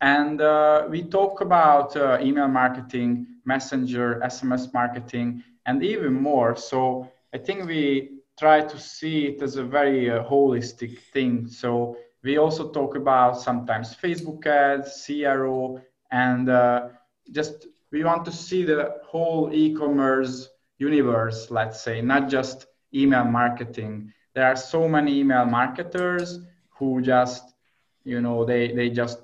and 0.01 0.41
uh, 0.41 0.85
we 0.89 1.03
talk 1.03 1.41
about 1.41 1.95
uh, 1.95 2.17
email 2.21 2.47
marketing, 2.47 3.25
messenger, 3.45 4.21
SMS 4.23 4.73
marketing, 4.73 5.43
and 5.65 5.83
even 5.83 6.13
more. 6.13 6.55
So 6.55 7.09
I 7.33 7.37
think 7.39 7.65
we 7.65 8.19
try 8.39 8.61
to 8.61 8.79
see 8.79 9.25
it 9.25 9.41
as 9.41 9.55
a 9.55 9.63
very 9.63 10.09
uh, 10.11 10.23
holistic 10.23 10.99
thing. 11.13 11.47
So 11.47 11.97
we 12.23 12.37
also 12.37 12.69
talk 12.69 12.95
about 12.95 13.41
sometimes 13.41 13.95
Facebook 13.95 14.45
ads, 14.45 15.05
CRO, 15.05 15.81
and 16.11 16.49
uh, 16.49 16.89
just 17.31 17.67
we 17.91 18.03
want 18.03 18.25
to 18.25 18.31
see 18.31 18.63
the 18.63 18.95
whole 19.03 19.49
e-commerce 19.53 20.49
universe, 20.77 21.49
let's 21.49 21.81
say, 21.81 22.01
not 22.01 22.29
just 22.29 22.67
email 22.93 23.25
marketing. 23.25 24.13
There 24.35 24.45
are 24.45 24.55
so 24.55 24.87
many 24.87 25.19
email 25.19 25.45
marketers 25.45 26.39
who 26.69 27.01
just, 27.01 27.55
you 28.03 28.21
know, 28.21 28.45
they, 28.45 28.71
they 28.71 28.89
just 28.89 29.19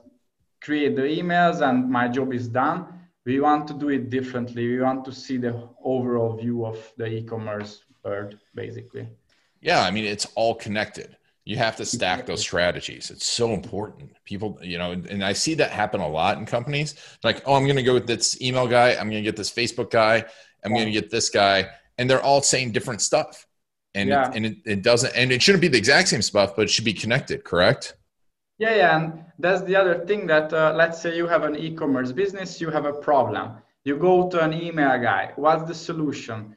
create 0.64 0.96
the 0.96 1.04
emails 1.04 1.68
and 1.68 1.90
my 1.90 2.08
job 2.08 2.34
is 2.34 2.48
done. 2.48 2.88
We 3.26 3.40
want 3.40 3.68
to 3.68 3.74
do 3.74 3.90
it 3.90 4.10
differently. 4.10 4.68
We 4.68 4.82
want 4.82 5.06
to 5.06 5.12
see 5.12 5.38
the 5.38 5.70
overall 5.84 6.36
view 6.36 6.66
of 6.66 6.78
the 6.98 7.08
e-commerce 7.08 7.84
bird, 8.04 8.40
basically. 8.56 9.08
Yeah, 9.62 9.82
I 9.82 9.92
mean 9.92 10.06
it's 10.06 10.28
all 10.36 10.56
connected. 10.56 11.18
You 11.46 11.58
have 11.58 11.76
to 11.76 11.86
stack 11.86 12.26
those 12.26 12.40
strategies. 12.40 13.12
It's 13.12 13.28
so 13.28 13.52
important. 13.52 14.12
People, 14.24 14.58
you 14.62 14.78
know, 14.78 14.92
and 14.92 15.24
I 15.24 15.34
see 15.34 15.56
that 15.56 15.72
happen 15.72 16.00
a 16.00 16.08
lot 16.08 16.38
in 16.38 16.46
companies. 16.46 16.96
Like, 17.22 17.44
oh, 17.46 17.56
I'm 17.56 17.66
going 17.66 17.76
to 17.76 17.84
go 17.84 17.94
with 17.94 18.08
this 18.08 18.42
email 18.42 18.66
guy. 18.66 18.92
I'm 18.92 19.10
going 19.10 19.22
to 19.22 19.30
get 19.30 19.36
this 19.36 19.52
Facebook 19.52 19.92
guy. 19.92 20.24
I'm 20.64 20.74
going 20.74 20.86
to 20.86 20.92
get 20.92 21.10
this 21.10 21.30
guy, 21.30 21.68
and 21.98 22.10
they're 22.10 22.24
all 22.24 22.42
saying 22.42 22.72
different 22.72 23.02
stuff. 23.02 23.46
And 23.94 24.08
yeah. 24.08 24.30
it, 24.30 24.36
and 24.38 24.46
it, 24.46 24.58
it 24.66 24.82
doesn't, 24.84 25.14
and 25.18 25.34
it 25.34 25.42
shouldn't 25.44 25.62
be 25.62 25.68
the 25.68 25.78
exact 25.78 26.08
same 26.08 26.22
stuff, 26.22 26.56
but 26.56 26.62
it 26.64 26.70
should 26.70 26.86
be 26.86 26.94
connected. 26.94 27.44
Correct? 27.44 27.98
Yeah, 28.64 28.76
yeah, 28.76 28.96
and 28.96 29.04
that's 29.40 29.62
the 29.70 29.76
other 29.76 29.96
thing 30.08 30.28
that 30.28 30.48
uh, 30.54 30.74
let's 30.82 31.02
say 31.02 31.16
you 31.16 31.28
have 31.28 31.44
an 31.44 31.56
e-commerce 31.56 32.12
business, 32.12 32.62
you 32.62 32.70
have 32.70 32.86
a 32.86 32.94
problem. 32.94 33.46
You 33.84 33.96
go 33.98 34.30
to 34.30 34.38
an 34.48 34.54
email 34.54 34.96
guy. 35.00 35.24
What's 35.36 35.66
the 35.72 35.76
solution? 35.76 36.56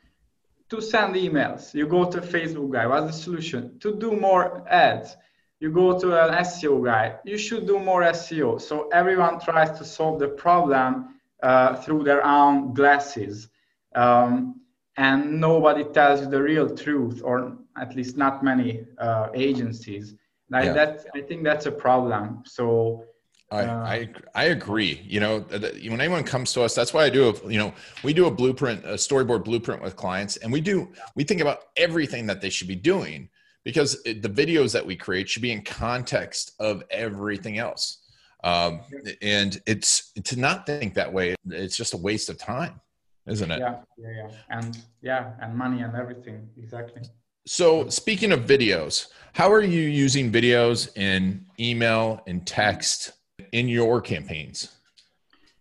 to 0.68 0.80
send 0.80 1.14
emails. 1.14 1.74
You 1.74 1.86
go 1.86 2.10
to 2.10 2.18
a 2.18 2.22
Facebook 2.22 2.72
guy. 2.72 2.86
What's 2.86 3.06
the 3.06 3.22
solution? 3.22 3.78
To 3.80 3.96
do 3.96 4.12
more 4.12 4.64
ads. 4.68 5.16
You 5.60 5.70
go 5.70 5.98
to 5.98 6.08
an 6.24 6.44
SEO 6.44 6.84
guy. 6.84 7.16
You 7.24 7.38
should 7.38 7.66
do 7.66 7.78
more 7.78 8.02
SEO. 8.02 8.60
So 8.60 8.88
everyone 8.88 9.40
tries 9.40 9.78
to 9.78 9.84
solve 9.84 10.18
the 10.18 10.28
problem 10.28 11.20
uh, 11.42 11.76
through 11.76 12.04
their 12.04 12.24
own 12.24 12.74
glasses. 12.74 13.48
Um, 13.94 14.60
and 14.96 15.40
nobody 15.40 15.84
tells 15.84 16.20
you 16.20 16.28
the 16.28 16.42
real 16.42 16.74
truth, 16.74 17.20
or 17.22 17.56
at 17.80 17.94
least 17.94 18.16
not 18.16 18.42
many 18.42 18.86
uh, 18.98 19.28
agencies. 19.34 20.14
Like 20.50 20.66
yeah. 20.66 20.72
that, 20.72 21.06
I 21.14 21.20
think 21.22 21.42
that's 21.44 21.66
a 21.66 21.72
problem. 21.72 22.42
So 22.46 23.04
I, 23.50 23.62
uh, 23.62 23.76
I, 23.78 24.08
I 24.34 24.44
agree. 24.46 25.02
You 25.04 25.20
know, 25.20 25.40
when 25.40 26.00
anyone 26.00 26.24
comes 26.24 26.52
to 26.54 26.62
us, 26.62 26.74
that's 26.74 26.92
why 26.92 27.04
I 27.04 27.10
do 27.10 27.28
a, 27.28 27.50
you 27.50 27.58
know, 27.58 27.72
we 28.02 28.12
do 28.12 28.26
a 28.26 28.30
blueprint, 28.30 28.84
a 28.84 28.94
storyboard 28.94 29.44
blueprint 29.44 29.82
with 29.82 29.96
clients 29.96 30.36
and 30.38 30.52
we 30.52 30.60
do, 30.60 30.92
we 31.14 31.24
think 31.24 31.40
about 31.40 31.60
everything 31.76 32.26
that 32.26 32.40
they 32.40 32.50
should 32.50 32.68
be 32.68 32.76
doing 32.76 33.28
because 33.64 34.02
the 34.04 34.14
videos 34.14 34.72
that 34.72 34.86
we 34.86 34.94
create 34.96 35.28
should 35.28 35.42
be 35.42 35.50
in 35.50 35.62
context 35.62 36.52
of 36.60 36.84
everything 36.90 37.58
else. 37.58 37.98
Um, 38.44 38.80
and 39.22 39.60
it's 39.66 40.12
to 40.12 40.38
not 40.38 40.66
think 40.66 40.94
that 40.94 41.12
way. 41.12 41.34
It's 41.50 41.76
just 41.76 41.94
a 41.94 41.96
waste 41.96 42.28
of 42.28 42.38
time, 42.38 42.80
isn't 43.26 43.50
it? 43.50 43.58
Yeah. 43.58 43.80
Yeah. 43.98 44.08
Yeah. 44.08 44.28
And 44.50 44.78
yeah. 45.02 45.32
And 45.40 45.56
money 45.56 45.82
and 45.82 45.96
everything. 45.96 46.48
Exactly. 46.56 47.02
So 47.48 47.88
speaking 47.88 48.32
of 48.32 48.40
videos, 48.40 49.06
how 49.34 49.52
are 49.52 49.62
you 49.62 49.82
using 49.82 50.32
videos 50.32 50.88
in 50.96 51.46
email 51.60 52.20
and 52.26 52.44
text 52.44 53.12
in 53.52 53.68
your 53.68 54.00
campaigns? 54.00 54.72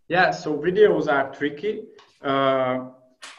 Yeah, 0.07 0.31
so 0.31 0.57
videos 0.57 1.07
are 1.07 1.31
tricky 1.31 1.83
uh, 2.23 2.85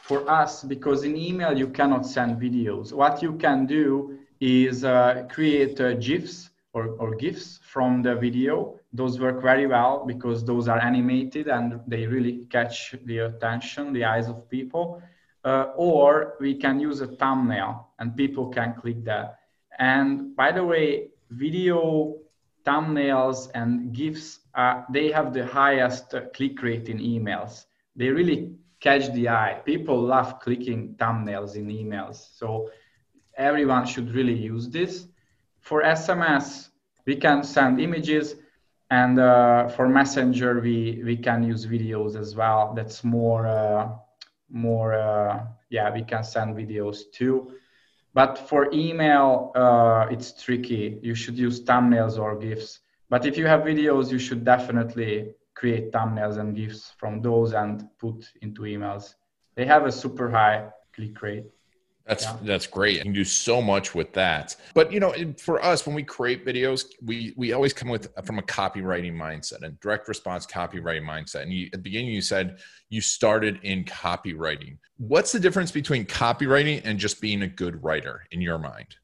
for 0.03 0.31
us 0.31 0.63
because 0.63 1.03
in 1.03 1.17
email 1.17 1.59
you 1.59 1.67
cannot 1.67 2.07
send 2.07 2.41
videos. 2.41 2.93
What 2.93 3.21
you 3.21 3.33
can 3.33 3.67
do 3.67 4.17
is 4.41 4.85
uh, 4.85 5.27
create 5.29 5.81
uh, 5.81 5.95
GIFs 5.95 6.51
or, 6.73 6.91
or 7.01 7.17
GIFs 7.17 7.59
from 7.65 8.01
the 8.01 8.15
video. 8.15 8.79
Those 8.93 9.19
work 9.19 9.43
very 9.43 9.67
well 9.67 10.05
because 10.07 10.45
those 10.45 10.69
are 10.69 10.79
animated 10.79 11.49
and 11.49 11.81
they 11.89 12.07
really 12.07 12.47
catch 12.49 12.95
the 13.07 13.19
attention, 13.19 13.93
the 13.93 14.05
eyes 14.05 14.29
of 14.29 14.49
people. 14.49 15.03
Uh, 15.47 15.71
or 15.77 16.35
we 16.41 16.57
can 16.57 16.81
use 16.81 17.01
a 17.01 17.07
thumbnail 17.07 17.87
and 18.01 18.17
people 18.17 18.49
can 18.49 18.75
click 18.75 19.05
that. 19.05 19.39
And 19.79 20.35
by 20.35 20.51
the 20.51 20.65
way, 20.65 21.11
video 21.31 22.17
thumbnails 22.65 23.49
and 23.55 23.93
GIFs, 23.95 24.41
uh, 24.57 24.83
they 24.91 25.13
have 25.13 25.33
the 25.33 25.47
highest 25.47 26.13
click 26.35 26.61
rate 26.63 26.89
in 26.89 26.99
emails. 26.99 27.67
They 27.95 28.09
really 28.09 28.57
catch 28.81 29.13
the 29.13 29.29
eye. 29.29 29.63
People 29.65 30.01
love 30.01 30.41
clicking 30.41 30.97
thumbnails 30.99 31.55
in 31.55 31.69
emails. 31.69 32.27
So 32.35 32.69
everyone 33.37 33.87
should 33.87 34.13
really 34.13 34.35
use 34.35 34.69
this. 34.69 35.07
For 35.61 35.83
SMS, 35.83 36.71
we 37.07 37.15
can 37.15 37.45
send 37.45 37.81
images. 37.81 38.35
And 38.91 39.21
uh, 39.21 39.69
for 39.69 39.89
Messenger, 39.89 40.61
we, 40.61 41.03
we 41.05 41.17
can 41.17 41.45
use 41.45 41.67
videos 41.67 42.17
as 42.19 42.35
well. 42.35 42.75
That's 42.75 43.05
more, 43.05 43.47
uh, 43.47 43.95
more 44.51 44.95
uh, 44.95 45.47
yeah, 45.71 45.93
we 45.93 46.03
can 46.03 46.25
send 46.25 46.57
videos 46.57 47.11
too. 47.13 47.53
But 48.15 48.39
for 48.39 48.71
email, 48.73 49.53
uh, 49.55 50.07
it's 50.11 50.43
tricky. 50.43 50.99
You 51.03 51.15
should 51.15 51.37
use 51.37 51.63
thumbnails 51.63 52.19
or 52.19 52.39
GIFs. 52.39 52.81
But 53.11 53.27
if 53.27 53.37
you 53.37 53.47
have 53.47 53.61
videos, 53.61 54.11
you 54.11 54.19
should 54.19 54.45
definitely 54.45 55.35
create 55.55 55.93
thumbnails 55.93 56.39
and 56.39 56.57
GIFs 56.57 56.93
from 56.97 57.21
those 57.21 57.53
and 57.53 57.89
put 57.99 58.31
into 58.41 58.63
emails. 58.63 59.15
They 59.55 59.67
have 59.67 59.87
a 59.87 59.93
super 59.93 60.31
high 60.31 60.69
click 60.95 61.21
rate. 61.21 61.47
That's 62.07 62.25
yeah. 62.25 62.37
that's 62.43 62.67
great. 62.69 62.99
You 62.99 63.03
can 63.03 63.13
do 63.13 63.25
so 63.25 63.61
much 63.61 63.95
with 63.95 64.13
that. 64.13 64.55
But 64.75 64.93
you 64.93 65.01
know, 65.01 65.13
for 65.39 65.63
us, 65.65 65.85
when 65.85 65.95
we 65.97 66.05
create 66.05 66.47
videos, 66.47 66.85
we 67.05 67.35
we 67.37 67.53
always 67.53 67.73
come 67.73 67.89
with 67.89 68.09
from 68.25 68.39
a 68.39 68.43
copywriting 68.43 69.15
mindset 69.15 69.63
and 69.63 69.79
direct 69.81 70.07
response 70.07 70.47
copywriting 70.47 71.03
mindset. 71.03 71.43
And 71.43 71.53
you, 71.53 71.67
at 71.67 71.73
the 71.73 71.79
beginning, 71.79 72.13
you 72.13 72.23
said 72.23 72.59
you 72.91 73.01
started 73.01 73.59
in 73.65 73.85
copywriting. 73.85 74.79
What's 74.99 75.33
the 75.33 75.41
difference 75.41 75.73
between 75.73 76.05
copywriting 76.07 76.81
and 76.85 76.97
just 76.97 77.21
being 77.21 77.43
a 77.43 77.49
good 77.49 77.83
writer 77.83 78.23
in 78.31 78.41
your 78.41 78.59
mind? 78.59 78.95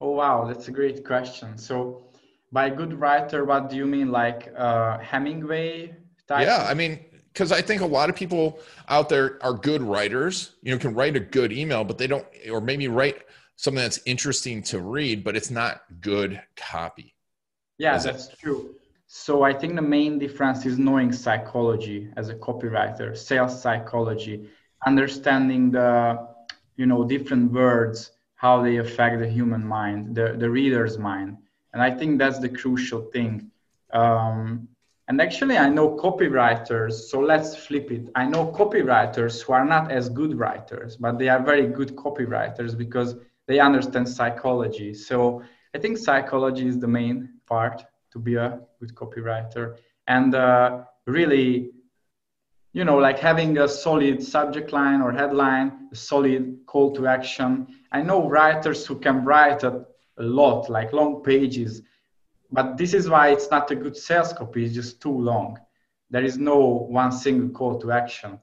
Oh 0.00 0.10
wow, 0.10 0.44
that's 0.46 0.66
a 0.66 0.72
great 0.72 1.04
question. 1.04 1.56
So, 1.56 2.08
by 2.50 2.68
good 2.68 2.94
writer, 2.94 3.44
what 3.44 3.70
do 3.70 3.76
you 3.76 3.86
mean? 3.86 4.10
Like 4.10 4.52
uh, 4.56 4.98
Hemingway? 4.98 5.94
Type? 6.26 6.46
Yeah, 6.46 6.66
I 6.68 6.74
mean 6.74 6.98
because 7.34 7.50
I 7.50 7.60
think 7.60 7.82
a 7.82 7.86
lot 7.86 8.08
of 8.08 8.14
people 8.14 8.60
out 8.88 9.08
there 9.08 9.38
are 9.42 9.52
good 9.52 9.82
writers, 9.82 10.52
you 10.62 10.72
know, 10.72 10.78
can 10.78 10.94
write 10.94 11.16
a 11.16 11.20
good 11.20 11.52
email, 11.52 11.82
but 11.82 11.98
they 11.98 12.06
don't, 12.06 12.24
or 12.50 12.60
maybe 12.60 12.86
write 12.86 13.24
something 13.56 13.82
that's 13.82 14.00
interesting 14.06 14.62
to 14.62 14.80
read, 14.80 15.24
but 15.24 15.36
it's 15.36 15.50
not 15.50 15.82
good 16.00 16.40
copy. 16.56 17.14
Yeah, 17.78 17.96
Is 17.96 18.04
that's 18.04 18.28
it? 18.28 18.38
true. 18.38 18.76
So 19.08 19.42
I 19.42 19.52
think 19.52 19.74
the 19.74 19.82
main 19.82 20.18
difference 20.18 20.64
is 20.64 20.78
knowing 20.78 21.12
psychology 21.12 22.08
as 22.16 22.28
a 22.28 22.34
copywriter, 22.36 23.16
sales 23.16 23.60
psychology, 23.60 24.48
understanding 24.86 25.72
the, 25.72 26.26
you 26.76 26.86
know, 26.86 27.04
different 27.04 27.52
words, 27.52 28.12
how 28.36 28.62
they 28.62 28.76
affect 28.76 29.18
the 29.18 29.28
human 29.28 29.64
mind, 29.66 30.14
the, 30.14 30.34
the 30.38 30.48
reader's 30.48 30.98
mind. 30.98 31.36
And 31.72 31.82
I 31.82 31.90
think 31.90 32.18
that's 32.18 32.38
the 32.38 32.48
crucial 32.48 33.02
thing. 33.12 33.50
Um, 33.92 34.68
and 35.06 35.20
actually, 35.20 35.58
I 35.58 35.68
know 35.68 35.96
copywriters, 35.96 36.92
so 36.92 37.20
let's 37.20 37.54
flip 37.54 37.90
it. 37.90 38.08
I 38.14 38.24
know 38.24 38.46
copywriters 38.46 39.42
who 39.42 39.52
are 39.52 39.64
not 39.64 39.92
as 39.92 40.08
good 40.08 40.38
writers, 40.38 40.96
but 40.96 41.18
they 41.18 41.28
are 41.28 41.42
very 41.42 41.66
good 41.66 41.94
copywriters 41.94 42.76
because 42.76 43.16
they 43.46 43.60
understand 43.60 44.08
psychology. 44.08 44.94
So 44.94 45.42
I 45.74 45.78
think 45.78 45.98
psychology 45.98 46.66
is 46.66 46.78
the 46.78 46.88
main 46.88 47.28
part 47.46 47.84
to 48.12 48.18
be 48.18 48.36
a 48.36 48.60
good 48.80 48.94
copywriter. 48.94 49.76
And 50.06 50.34
uh, 50.34 50.84
really, 51.06 51.72
you 52.72 52.84
know, 52.86 52.96
like 52.96 53.18
having 53.18 53.58
a 53.58 53.68
solid 53.68 54.22
subject 54.22 54.72
line 54.72 55.02
or 55.02 55.12
headline, 55.12 55.88
a 55.92 55.96
solid 55.96 56.60
call 56.64 56.94
to 56.94 57.06
action. 57.06 57.66
I 57.92 58.00
know 58.00 58.26
writers 58.30 58.86
who 58.86 58.98
can 58.98 59.22
write 59.22 59.64
a, 59.64 59.84
a 60.16 60.22
lot, 60.22 60.70
like 60.70 60.94
long 60.94 61.22
pages 61.22 61.82
but 62.50 62.76
this 62.76 62.94
is 62.94 63.08
why 63.08 63.28
it's 63.28 63.50
not 63.50 63.70
a 63.70 63.74
good 63.74 63.96
sales 63.96 64.32
copy 64.32 64.64
it's 64.64 64.74
just 64.74 65.00
too 65.00 65.16
long. 65.16 65.58
There 66.10 66.24
is 66.24 66.38
no 66.38 66.58
one 66.58 67.12
single 67.12 67.48
call 67.48 67.80
to 67.80 67.90
action. 67.92 68.38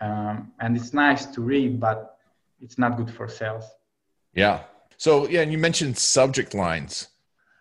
Um, 0.00 0.52
and 0.60 0.76
it's 0.76 0.92
nice 0.92 1.26
to 1.26 1.40
read 1.40 1.80
but 1.80 2.18
it's 2.60 2.78
not 2.78 2.96
good 2.96 3.10
for 3.10 3.28
sales. 3.28 3.64
Yeah. 4.34 4.60
So 4.96 5.28
yeah 5.28 5.40
and 5.40 5.52
you 5.52 5.58
mentioned 5.58 5.96
subject 5.98 6.54
lines. 6.54 7.08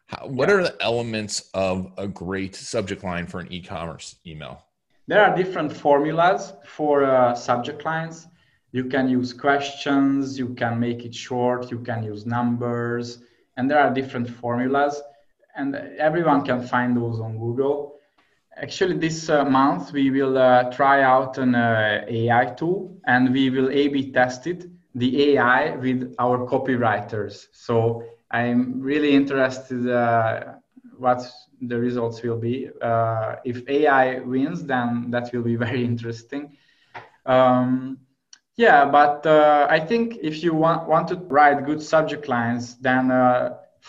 How, 0.07 0.27
what 0.27 0.49
yeah. 0.49 0.55
are 0.55 0.63
the 0.63 0.77
elements 0.81 1.49
of 1.53 1.91
a 1.97 2.07
great 2.07 2.55
subject 2.55 3.03
line 3.03 3.27
for 3.27 3.39
an 3.39 3.51
e-commerce 3.51 4.15
email? 4.25 4.63
There 5.07 5.23
are 5.23 5.35
different 5.35 5.71
formulas 5.71 6.53
for 6.65 7.03
uh, 7.03 7.33
subject 7.33 7.83
lines. 7.85 8.27
You 8.71 8.85
can 8.85 9.09
use 9.09 9.33
questions 9.33 10.37
you 10.37 10.53
can 10.53 10.79
make 10.79 11.05
it 11.05 11.15
short 11.15 11.71
you 11.71 11.79
can 11.79 12.03
use 12.03 12.25
numbers 12.25 13.19
and 13.55 13.69
there 13.69 13.79
are 13.79 13.93
different 13.93 14.29
formulas 14.29 15.01
and 15.57 15.75
everyone 15.97 16.45
can 16.45 16.61
find 16.61 16.95
those 16.95 17.19
on 17.19 17.37
Google. 17.37 17.95
Actually, 18.55 18.97
this 18.97 19.29
uh, 19.29 19.43
month 19.45 19.91
we 19.91 20.09
will 20.09 20.37
uh, 20.37 20.71
try 20.71 21.03
out 21.03 21.37
an 21.37 21.55
uh, 21.55 22.05
AI 22.07 22.45
tool 22.57 22.97
and 23.05 23.31
we 23.33 23.49
will 23.49 23.69
A/B 23.69 24.11
test 24.11 24.47
it, 24.47 24.65
the 24.95 25.31
AI 25.31 25.75
with 25.75 26.15
our 26.19 26.39
copywriters. 26.47 27.47
So 27.51 28.03
I'm 28.31 28.79
really 28.81 29.13
interested 29.13 29.89
uh, 29.89 30.53
what 30.97 31.21
the 31.61 31.77
results 31.79 32.21
will 32.23 32.37
be. 32.37 32.69
Uh, 32.81 33.35
if 33.45 33.67
AI 33.67 34.19
wins, 34.19 34.63
then 34.63 35.11
that 35.11 35.31
will 35.33 35.43
be 35.43 35.55
very 35.67 35.83
interesting. 35.83 36.57
Um, 37.25 37.99
yeah, 38.55 38.85
but 38.85 39.23
uh, 39.27 39.67
I 39.69 39.79
think 39.79 40.17
if 40.23 40.41
you 40.43 40.55
want, 40.55 40.87
want 40.87 41.07
to 41.09 41.15
write 41.15 41.65
good 41.65 41.81
subject 41.81 42.27
lines, 42.27 42.75
then 42.77 43.11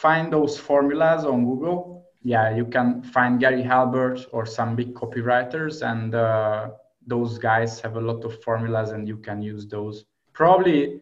find 0.03 0.33
those 0.33 0.59
formulas 0.59 1.25
on 1.25 1.45
Google. 1.45 2.05
Yeah, 2.23 2.55
you 2.55 2.67
can 2.67 3.03
find 3.03 3.41
Gary 3.41 3.63
Halbert 3.63 4.21
or 4.33 4.45
some 4.47 4.77
big 4.77 4.95
copywriters, 4.95 5.83
and 5.83 6.15
uh, 6.15 6.71
those 7.07 7.39
guys 7.39 7.81
have 7.81 7.97
a 7.97 8.01
lot 8.01 8.25
of 8.25 8.43
formulas, 8.43 8.91
and 8.91 9.09
you 9.09 9.17
can 9.17 9.43
use 9.43 9.67
those. 9.67 10.05
Probably 10.33 11.01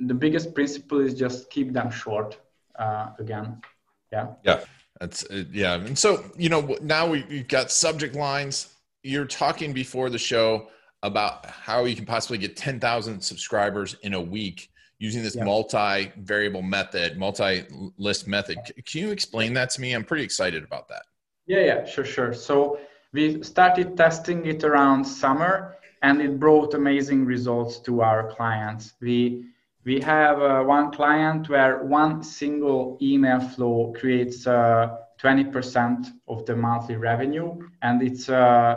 the 0.00 0.14
biggest 0.14 0.54
principle 0.54 1.00
is 1.00 1.14
just 1.14 1.50
keep 1.50 1.72
them 1.72 1.90
short. 1.90 2.38
uh, 2.78 3.10
again. 3.18 3.60
Yeah. 4.12 4.28
Yeah. 4.44 4.60
That's 5.00 5.24
uh, 5.30 5.44
yeah. 5.52 5.74
And 5.74 5.98
so, 5.98 6.24
you 6.36 6.48
know, 6.48 6.76
now 6.82 7.06
we, 7.06 7.24
we've 7.28 7.48
got 7.48 7.70
subject 7.70 8.14
lines. 8.14 8.74
You're 9.02 9.26
talking 9.26 9.72
before 9.72 10.10
the 10.10 10.18
show 10.18 10.68
about 11.02 11.46
how 11.46 11.84
you 11.84 11.96
can 11.96 12.06
possibly 12.06 12.38
get 12.38 12.56
10,000 12.56 13.20
subscribers 13.20 13.96
in 14.02 14.14
a 14.14 14.20
week 14.20 14.70
using 15.02 15.22
this 15.24 15.34
yeah. 15.34 15.42
multi 15.44 16.12
variable 16.18 16.62
method, 16.62 17.18
multi 17.18 17.64
list 17.98 18.28
method. 18.28 18.56
Can 18.86 19.00
you 19.00 19.10
explain 19.10 19.52
that 19.54 19.68
to 19.70 19.80
me? 19.80 19.94
I'm 19.94 20.04
pretty 20.04 20.22
excited 20.22 20.62
about 20.62 20.88
that. 20.90 21.02
Yeah, 21.46 21.64
yeah, 21.70 21.84
sure, 21.84 22.04
sure. 22.04 22.32
So 22.32 22.78
we 23.12 23.42
started 23.42 23.96
testing 23.96 24.46
it 24.46 24.62
around 24.62 25.04
summer 25.04 25.76
and 26.02 26.20
it 26.20 26.38
brought 26.38 26.74
amazing 26.74 27.24
results 27.24 27.80
to 27.80 28.00
our 28.00 28.30
clients. 28.30 28.94
We 29.00 29.46
we 29.84 30.00
have 30.00 30.40
uh, 30.40 30.62
one 30.62 30.92
client 30.92 31.48
where 31.48 31.82
one 31.82 32.22
single 32.22 32.96
email 33.02 33.40
flow 33.40 33.92
creates 33.98 34.46
uh, 34.46 34.98
20% 35.20 36.12
of 36.28 36.46
the 36.46 36.54
monthly 36.54 36.94
revenue 36.94 37.58
and 37.82 38.02
it's 38.02 38.28
uh, 38.28 38.76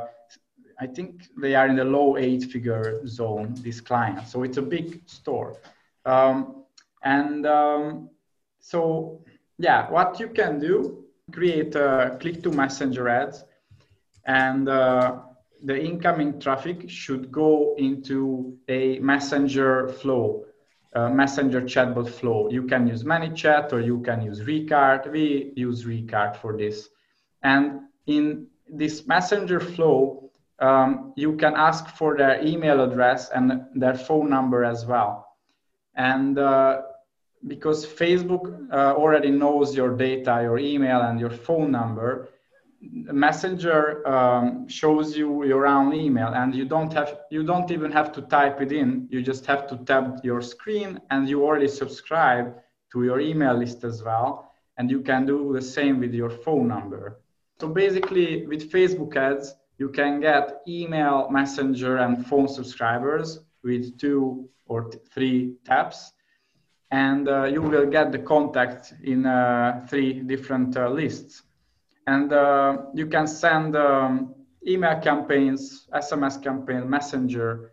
i 0.80 0.88
think 0.96 1.10
they 1.42 1.54
are 1.56 1.68
in 1.68 1.76
the 1.76 1.84
low 1.98 2.18
eight 2.18 2.44
figure 2.52 3.06
zone 3.08 3.56
this 3.66 3.80
client 3.82 4.28
so 4.28 4.44
it's 4.44 4.58
a 4.58 4.62
big 4.62 4.88
store 5.08 5.56
um, 6.06 6.64
and 7.04 7.46
um, 7.46 8.10
so 8.60 9.22
yeah 9.58 9.90
what 9.90 10.20
you 10.20 10.28
can 10.28 10.60
do 10.60 11.06
create 11.32 11.76
a 11.76 12.18
click 12.20 12.44
to 12.44 12.52
messenger 12.52 13.10
ads 13.10 13.44
and 14.26 14.70
uh, 14.70 15.20
the 15.64 15.78
incoming 15.78 16.40
traffic 16.40 16.90
should 16.90 17.32
go 17.32 17.76
into 17.78 18.58
a 18.68 19.00
messenger 19.00 19.90
flow 19.90 20.46
uh, 20.96 21.10
messenger 21.10 21.62
chatbot 21.62 22.10
flow. 22.10 22.50
You 22.50 22.64
can 22.64 22.88
use 22.88 23.04
ManyChat 23.04 23.74
or 23.74 23.82
you 23.82 24.00
can 24.00 24.22
use 24.22 24.44
Recart. 24.44 25.12
We 25.12 25.52
use 25.56 25.86
Recart 25.86 26.38
for 26.38 26.58
this. 26.58 26.90
And 27.44 27.82
in 28.08 28.48
this 28.68 29.06
messenger 29.06 29.60
flow, 29.60 30.32
um, 30.60 31.14
you 31.18 31.36
can 31.36 31.54
ask 31.56 31.90
for 31.90 32.16
their 32.16 32.42
email 32.42 32.82
address 32.82 33.30
and 33.30 33.66
their 33.76 33.94
phone 33.94 34.30
number 34.30 34.64
as 34.64 34.86
well. 34.86 35.28
And 35.96 36.38
uh, 36.38 36.82
because 37.48 37.86
Facebook 37.86 38.72
uh, 38.72 38.94
already 38.96 39.32
knows 39.32 39.76
your 39.76 39.96
data, 39.96 40.40
your 40.42 40.58
email, 40.58 41.02
and 41.02 41.20
your 41.20 41.30
phone 41.30 41.72
number, 41.72 42.30
messenger 42.82 44.08
um, 44.08 44.68
shows 44.68 45.18
you 45.18 45.46
your 45.46 45.66
own 45.66 45.94
email 45.94 46.28
and 46.34 46.54
you 46.54 46.66
don't 46.66 46.94
have 46.94 47.20
you 47.32 47.44
don't 47.44 47.72
even 47.72 47.92
have 47.92 48.12
to 48.14 48.22
type 48.24 48.62
it 48.62 48.72
in. 48.72 49.08
You 49.10 49.22
just 49.22 49.46
have 49.46 49.68
to 49.68 49.78
tap 49.78 50.24
your 50.24 50.42
screen 50.42 51.00
and 51.10 51.28
you 51.28 51.44
already 51.44 51.68
subscribe 51.68 52.56
to 52.92 53.04
your 53.04 53.20
email 53.20 53.56
list 53.56 53.84
as 53.84 54.04
well 54.04 54.52
and 54.78 54.92
you 54.92 55.02
can 55.02 55.26
do 55.26 55.54
the 55.54 55.62
same 55.62 56.00
with 56.00 56.14
your 56.14 56.30
phone 56.30 56.68
number. 56.68 57.20
So 57.60 57.70
basically 57.70 58.46
with 58.46 58.72
facebook 58.72 59.16
ads 59.16 59.56
you 59.78 59.90
can 59.90 60.20
get 60.20 60.62
email 60.68 61.30
messenger 61.30 61.98
and 61.98 62.26
phone 62.28 62.48
subscribers 62.48 63.40
with 63.66 63.98
two 63.98 64.48
or 64.68 64.90
three 65.14 65.56
taps 65.66 66.14
and 66.92 67.28
uh, 67.28 67.44
you 67.44 67.62
will 67.62 67.86
get 67.88 68.12
the 68.12 68.20
contact 68.20 68.94
in 69.04 69.26
uh, 69.26 69.86
three 69.90 70.14
different 70.22 70.78
uh, 70.78 70.90
lists 70.90 71.44
and 72.08 72.32
uh, 72.32 72.78
you 72.94 73.08
can 73.08 73.28
send 73.28 73.76
um, 73.76 74.36
email 74.68 75.00
campaigns, 75.00 75.88
SMS 75.94 76.42
campaign, 76.42 76.90
messenger, 76.90 77.72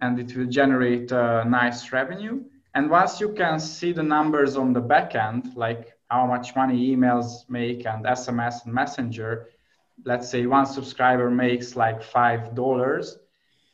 and 0.00 0.18
it 0.18 0.36
will 0.36 0.46
generate 0.46 1.12
uh, 1.12 1.44
nice 1.44 1.92
revenue. 1.92 2.42
And 2.74 2.90
once 2.90 3.20
you 3.20 3.30
can 3.30 3.60
see 3.60 3.92
the 3.92 4.02
numbers 4.02 4.56
on 4.56 4.72
the 4.72 4.80
back 4.80 5.14
end, 5.14 5.54
like 5.54 5.92
how 6.08 6.26
much 6.26 6.56
money 6.56 6.94
emails 6.94 7.48
make 7.48 7.86
and 7.86 8.04
SMS 8.04 8.64
and 8.64 8.74
messenger, 8.74 9.48
let's 10.04 10.28
say 10.28 10.46
one 10.46 10.66
subscriber 10.66 11.30
makes 11.30 11.76
like 11.76 12.02
five 12.02 12.54
dollars, 12.54 13.16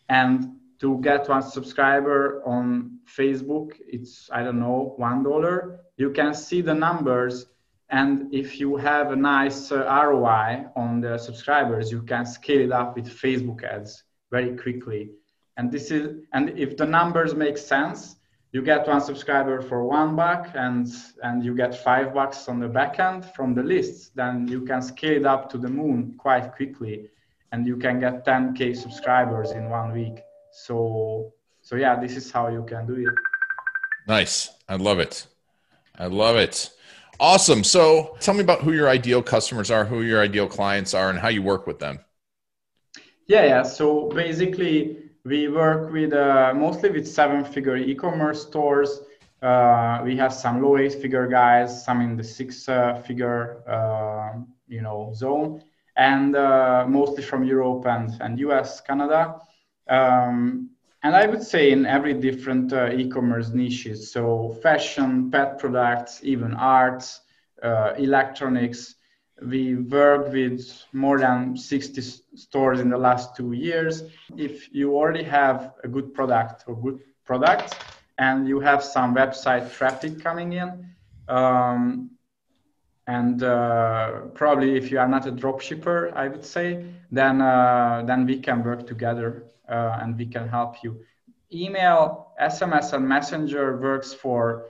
and 0.08 0.59
to 0.80 0.98
get 1.02 1.28
one 1.28 1.42
subscriber 1.42 2.42
on 2.46 2.98
Facebook, 3.06 3.72
it's 3.86 4.30
I 4.32 4.42
don't 4.42 4.60
know 4.60 4.94
one 4.96 5.22
dollar. 5.22 5.80
You 5.96 6.10
can 6.10 6.34
see 6.34 6.60
the 6.62 6.74
numbers 6.74 7.46
and 7.90 8.32
if 8.32 8.60
you 8.60 8.76
have 8.76 9.10
a 9.10 9.16
nice 9.16 9.72
uh, 9.72 9.84
ROI 9.84 10.66
on 10.76 11.00
the 11.00 11.18
subscribers, 11.18 11.90
you 11.90 12.02
can 12.02 12.24
scale 12.24 12.60
it 12.60 12.72
up 12.72 12.94
with 12.94 13.08
Facebook 13.08 13.64
ads 13.64 14.04
very 14.30 14.56
quickly. 14.56 15.10
And 15.56 15.72
this 15.72 15.90
is, 15.90 16.22
and 16.32 16.56
if 16.56 16.76
the 16.76 16.86
numbers 16.86 17.34
make 17.34 17.58
sense, 17.58 18.16
you 18.52 18.62
get 18.62 18.86
one 18.86 19.00
subscriber 19.00 19.60
for 19.60 19.84
one 19.84 20.16
buck 20.16 20.48
and 20.54 20.88
and 21.22 21.44
you 21.44 21.54
get 21.54 21.84
five 21.84 22.12
bucks 22.12 22.48
on 22.48 22.58
the 22.58 22.68
back 22.68 22.98
end 22.98 23.24
from 23.36 23.54
the 23.54 23.62
lists 23.62 24.10
then 24.16 24.48
you 24.48 24.62
can 24.62 24.82
scale 24.82 25.16
it 25.16 25.24
up 25.24 25.48
to 25.48 25.56
the 25.56 25.68
moon 25.68 26.14
quite 26.18 26.52
quickly 26.56 27.08
and 27.52 27.64
you 27.64 27.76
can 27.76 28.00
get 28.00 28.26
10k 28.26 28.76
subscribers 28.76 29.52
in 29.52 29.70
one 29.70 29.92
week 29.92 30.18
so 30.52 31.32
so 31.60 31.76
yeah 31.76 31.98
this 31.98 32.16
is 32.16 32.30
how 32.30 32.48
you 32.48 32.64
can 32.64 32.86
do 32.86 32.94
it 32.94 33.14
nice 34.06 34.50
i 34.68 34.76
love 34.76 34.98
it 34.98 35.26
i 35.98 36.06
love 36.06 36.36
it 36.36 36.70
Awesome. 37.20 37.62
So 37.64 38.16
tell 38.20 38.32
me 38.32 38.40
about 38.40 38.62
who 38.62 38.72
your 38.72 38.88
ideal 38.88 39.22
customers 39.22 39.70
are, 39.70 39.84
who 39.84 40.00
your 40.00 40.22
ideal 40.22 40.48
clients 40.48 40.94
are, 40.94 41.10
and 41.10 41.18
how 41.18 41.28
you 41.28 41.42
work 41.42 41.66
with 41.66 41.78
them. 41.78 42.00
Yeah, 43.26 43.44
yeah. 43.44 43.62
So 43.62 44.08
basically, 44.08 45.10
we 45.26 45.48
work 45.48 45.92
with 45.92 46.14
uh, 46.14 46.54
mostly 46.56 46.88
with 46.88 47.06
seven-figure 47.06 47.76
e-commerce 47.76 48.40
stores. 48.40 49.02
Uh, 49.42 50.00
we 50.02 50.16
have 50.16 50.32
some 50.32 50.62
low 50.62 50.78
eight-figure 50.78 51.26
guys, 51.26 51.84
some 51.84 52.00
in 52.00 52.16
the 52.16 52.24
six 52.24 52.66
uh, 52.70 52.94
figure 53.06 53.62
uh, 53.68 54.40
you 54.66 54.80
know, 54.80 55.12
zone, 55.14 55.62
and 55.96 56.34
uh, 56.34 56.86
mostly 56.88 57.22
from 57.22 57.44
Europe 57.44 57.84
and 57.86 58.16
and 58.22 58.38
US, 58.38 58.80
Canada. 58.80 59.38
Um, 59.90 60.70
and 61.02 61.16
I 61.16 61.26
would 61.26 61.42
say 61.42 61.72
in 61.72 61.86
every 61.86 62.14
different 62.14 62.72
uh, 62.72 62.90
e-commerce 62.90 63.50
niches. 63.50 64.12
So 64.12 64.56
fashion, 64.62 65.30
pet 65.30 65.58
products, 65.58 66.20
even 66.22 66.54
arts, 66.54 67.20
uh, 67.62 67.94
electronics. 67.98 68.96
We 69.42 69.76
work 69.76 70.32
with 70.32 70.84
more 70.92 71.18
than 71.18 71.56
60 71.56 72.02
stores 72.34 72.80
in 72.80 72.90
the 72.90 72.98
last 72.98 73.34
two 73.34 73.52
years. 73.52 74.02
If 74.36 74.72
you 74.72 74.94
already 74.94 75.24
have 75.24 75.72
a 75.82 75.88
good 75.88 76.12
product 76.12 76.64
or 76.66 76.76
good 76.76 77.00
product, 77.24 77.74
and 78.18 78.46
you 78.46 78.60
have 78.60 78.84
some 78.84 79.14
website 79.14 79.72
traffic 79.72 80.22
coming 80.22 80.52
in, 80.52 80.86
um, 81.28 82.10
and 83.06 83.42
uh, 83.42 84.26
probably 84.34 84.76
if 84.76 84.90
you 84.90 84.98
are 84.98 85.08
not 85.08 85.26
a 85.26 85.30
drop 85.30 85.62
shipper, 85.62 86.12
I 86.14 86.28
would 86.28 86.44
say, 86.44 86.84
then 87.10 87.40
uh, 87.40 88.04
then 88.06 88.26
we 88.26 88.38
can 88.38 88.62
work 88.62 88.86
together 88.86 89.44
and 89.70 90.16
we 90.18 90.26
can 90.26 90.48
help 90.48 90.82
you. 90.82 91.00
Email, 91.52 92.32
SMS, 92.40 92.92
and 92.92 93.08
Messenger 93.08 93.78
works 93.78 94.12
for, 94.12 94.66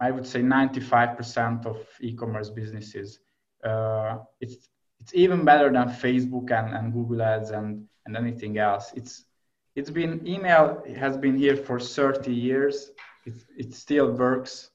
I 0.00 0.10
would 0.10 0.26
say, 0.26 0.40
95% 0.40 1.66
of 1.66 1.78
e-commerce 2.00 2.50
businesses. 2.50 3.20
Uh, 3.64 4.18
it's 4.40 4.68
it's 5.00 5.14
even 5.14 5.44
better 5.44 5.70
than 5.70 5.88
Facebook 5.88 6.50
and, 6.50 6.74
and 6.74 6.92
Google 6.92 7.22
Ads 7.22 7.50
and, 7.50 7.86
and 8.06 8.16
anything 8.16 8.58
else. 8.58 8.92
It's 8.96 9.24
it's 9.74 9.90
been 9.90 10.26
email 10.26 10.82
has 10.96 11.16
been 11.18 11.36
here 11.36 11.56
for 11.56 11.78
30 11.78 12.32
years. 12.32 12.90
It, 13.26 13.34
it 13.56 13.74
still 13.74 14.10
works. 14.12 14.70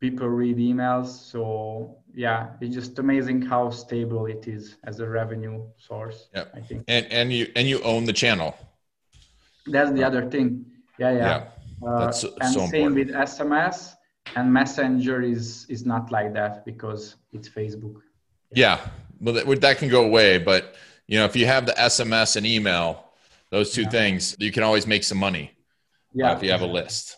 People 0.00 0.28
read 0.28 0.58
emails. 0.58 1.08
So 1.08 1.98
yeah, 2.14 2.50
it's 2.60 2.74
just 2.74 2.98
amazing 2.98 3.42
how 3.42 3.70
stable 3.70 4.26
it 4.26 4.46
is 4.46 4.76
as 4.84 5.00
a 5.00 5.08
revenue 5.08 5.64
source. 5.76 6.28
Yeah. 6.34 6.44
I 6.54 6.60
think. 6.60 6.84
And 6.88 7.06
and 7.10 7.32
you 7.32 7.50
and 7.56 7.68
you 7.68 7.82
own 7.82 8.04
the 8.04 8.12
channel 8.12 8.56
that's 9.66 9.92
the 9.92 10.04
other 10.04 10.28
thing 10.30 10.64
yeah 10.98 11.12
yeah, 11.12 11.18
yeah 11.82 11.88
uh, 11.88 11.98
that's 12.06 12.20
so, 12.20 12.34
and 12.40 12.52
so 12.52 12.60
same 12.66 12.86
important. 12.86 12.94
with 12.96 13.08
sms 13.28 13.94
and 14.36 14.52
messenger 14.52 15.22
is 15.22 15.66
is 15.68 15.84
not 15.84 16.10
like 16.10 16.32
that 16.32 16.64
because 16.64 17.16
it's 17.32 17.48
facebook 17.48 17.96
yeah, 18.52 18.76
yeah. 18.76 18.88
well 19.20 19.34
that, 19.34 19.60
that 19.60 19.78
can 19.78 19.88
go 19.88 20.04
away 20.04 20.38
but 20.38 20.74
you 21.06 21.18
know 21.18 21.24
if 21.24 21.36
you 21.36 21.46
have 21.46 21.66
the 21.66 21.72
sms 21.72 22.36
and 22.36 22.46
email 22.46 23.04
those 23.50 23.72
two 23.72 23.82
yeah. 23.82 23.90
things 23.90 24.36
you 24.38 24.52
can 24.52 24.62
always 24.62 24.86
make 24.86 25.04
some 25.04 25.18
money 25.18 25.52
yeah 26.12 26.32
uh, 26.32 26.36
if 26.36 26.42
you 26.42 26.50
have 26.50 26.62
a 26.62 26.66
list 26.66 27.16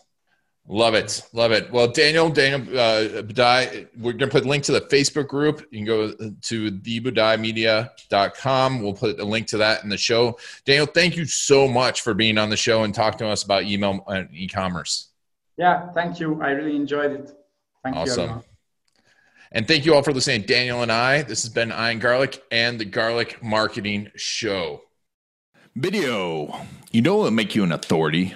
Love 0.69 0.95
it. 0.95 1.21
Love 1.31 1.53
it. 1.53 1.71
Well, 1.71 1.87
Daniel, 1.87 2.29
Daniel 2.29 2.59
uh, 2.77 3.21
Budai, 3.21 3.87
we're 3.97 4.11
going 4.11 4.29
to 4.29 4.37
put 4.39 4.43
a 4.43 4.49
link 4.49 4.65
to 4.65 4.73
the 4.73 4.81
Facebook 4.81 5.29
group. 5.29 5.65
You 5.71 5.79
can 5.79 5.85
go 5.85 6.11
to 6.11 6.71
thebudaimedia.com. 6.71 8.81
We'll 8.81 8.93
put 8.93 9.17
a 9.17 9.23
link 9.23 9.47
to 9.47 9.57
that 9.57 9.83
in 9.83 9.89
the 9.89 9.97
show. 9.97 10.37
Daniel, 10.65 10.85
thank 10.85 11.15
you 11.15 11.25
so 11.25 11.69
much 11.69 12.01
for 12.01 12.13
being 12.13 12.37
on 12.37 12.49
the 12.49 12.57
show 12.57 12.83
and 12.83 12.93
talking 12.93 13.19
to 13.19 13.27
us 13.27 13.43
about 13.43 13.63
email 13.63 14.03
and 14.07 14.27
e-commerce. 14.33 15.07
Yeah, 15.55 15.89
thank 15.93 16.19
you. 16.19 16.41
I 16.41 16.49
really 16.49 16.75
enjoyed 16.75 17.11
it. 17.11 17.31
Thank 17.83 17.95
you. 17.95 18.01
awesome. 18.01 18.29
you. 18.29 18.43
And 19.53 19.65
thank 19.65 19.85
you 19.85 19.95
all 19.95 20.03
for 20.03 20.11
listening. 20.11 20.41
Daniel 20.41 20.81
and 20.81 20.91
I, 20.91 21.21
this 21.21 21.43
has 21.43 21.53
been 21.53 21.71
Ian 21.71 21.99
Garlic 21.99 22.43
and 22.51 22.77
the 22.77 22.85
Garlic 22.85 23.41
Marketing 23.41 24.11
Show. 24.15 24.81
Video. 25.75 26.59
You 26.91 27.01
know 27.01 27.15
what 27.15 27.23
will 27.23 27.31
make 27.31 27.55
you 27.55 27.63
an 27.63 27.71
authority? 27.71 28.35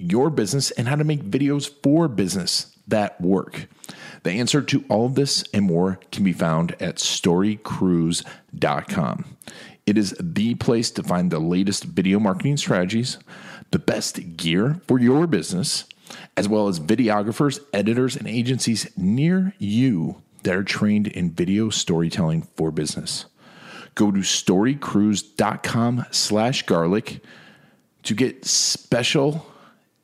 your 0.00 0.30
business 0.30 0.70
and 0.72 0.88
how 0.88 0.96
to 0.96 1.04
make 1.04 1.22
videos 1.22 1.70
for 1.82 2.08
business 2.08 2.76
that 2.88 3.20
work? 3.20 3.68
The 4.22 4.32
answer 4.32 4.60
to 4.62 4.84
all 4.88 5.06
of 5.06 5.14
this 5.14 5.44
and 5.54 5.64
more 5.64 6.00
can 6.12 6.24
be 6.24 6.32
found 6.32 6.72
at 6.80 6.96
storycrews.com. 6.96 9.36
It 9.86 9.96
is 9.98 10.14
the 10.20 10.54
place 10.56 10.90
to 10.92 11.02
find 11.02 11.30
the 11.30 11.38
latest 11.38 11.84
video 11.84 12.20
marketing 12.20 12.58
strategies, 12.58 13.18
the 13.70 13.78
best 13.78 14.36
gear 14.36 14.80
for 14.86 15.00
your 15.00 15.26
business, 15.26 15.84
as 16.36 16.46
well 16.48 16.68
as 16.68 16.78
videographers, 16.78 17.58
editors, 17.72 18.14
and 18.16 18.28
agencies 18.28 18.86
near 18.96 19.54
you 19.58 20.20
that 20.42 20.54
are 20.54 20.64
trained 20.64 21.06
in 21.08 21.30
video 21.30 21.70
storytelling 21.70 22.42
for 22.56 22.70
business. 22.70 23.24
Go 23.94 24.10
to 24.10 24.20
storycrews.com 24.20 26.06
slash 26.10 26.62
garlic 26.62 27.22
to 28.02 28.14
get 28.14 28.44
special 28.44 29.46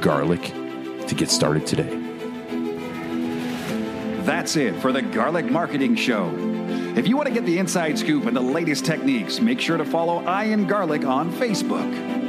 garlic 0.00 0.42
to 1.06 1.14
get 1.14 1.30
started 1.30 1.66
today. 1.66 2.04
That's 4.22 4.56
it 4.56 4.76
for 4.76 4.92
the 4.92 5.02
Garlic 5.02 5.50
Marketing 5.50 5.96
Show. 5.96 6.30
If 6.96 7.06
you 7.08 7.16
want 7.16 7.28
to 7.28 7.34
get 7.34 7.46
the 7.46 7.58
inside 7.58 7.98
scoop 7.98 8.26
and 8.26 8.36
the 8.36 8.40
latest 8.40 8.84
techniques, 8.84 9.40
make 9.40 9.60
sure 9.60 9.76
to 9.76 9.84
follow 9.84 10.24
I 10.24 10.46
Ian 10.46 10.66
Garlic 10.66 11.04
on 11.04 11.32
Facebook. 11.32 12.27